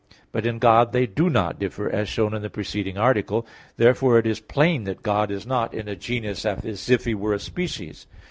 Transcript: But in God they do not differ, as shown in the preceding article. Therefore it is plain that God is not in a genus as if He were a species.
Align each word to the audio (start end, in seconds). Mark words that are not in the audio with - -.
But 0.31 0.47
in 0.47 0.57
God 0.57 0.93
they 0.93 1.05
do 1.05 1.29
not 1.29 1.59
differ, 1.59 1.87
as 1.87 2.09
shown 2.09 2.33
in 2.33 2.41
the 2.41 2.49
preceding 2.49 2.97
article. 2.97 3.45
Therefore 3.77 4.17
it 4.17 4.25
is 4.25 4.39
plain 4.39 4.83
that 4.85 5.03
God 5.03 5.29
is 5.29 5.45
not 5.45 5.75
in 5.75 5.87
a 5.87 5.95
genus 5.95 6.43
as 6.43 6.89
if 6.89 7.05
He 7.05 7.13
were 7.13 7.35
a 7.35 7.39
species. 7.39 8.07